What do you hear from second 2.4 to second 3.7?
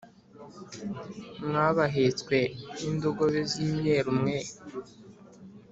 n indogobe z